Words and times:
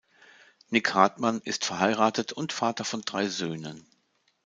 Nik 0.71 0.95
Hartmann 0.95 1.41
ist 1.43 1.63
verheiratet 1.63 2.33
und 2.33 2.53
Vater 2.53 2.85
von 2.85 3.01
drei 3.03 3.27
Söhnen. 3.27 3.85